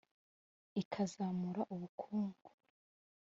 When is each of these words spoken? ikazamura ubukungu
ikazamura 0.81 1.61
ubukungu 1.73 2.49